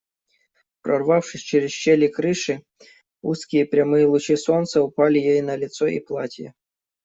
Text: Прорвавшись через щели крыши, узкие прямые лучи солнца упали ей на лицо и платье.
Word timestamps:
Прорвавшись 0.81 1.41
через 1.41 1.69
щели 1.71 2.07
крыши, 2.07 2.63
узкие 3.21 3.67
прямые 3.67 4.07
лучи 4.07 4.35
солнца 4.35 4.81
упали 4.81 5.19
ей 5.19 5.41
на 5.43 5.55
лицо 5.55 5.85
и 5.85 5.99
платье. 5.99 6.55